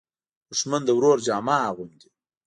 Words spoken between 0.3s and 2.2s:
دښمن د ورور جامه اغوندي